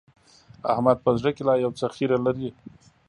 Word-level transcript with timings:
احمد 0.71 0.97
په 1.05 1.09
زړه 1.19 1.31
کې 1.35 1.43
لا 1.49 1.55
يو 1.63 1.71
څه 1.79 1.85
خيره 1.95 2.17
لري. 2.25 2.49